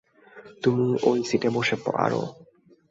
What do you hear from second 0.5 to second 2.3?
তুমি ওই সিটে বসে পারো।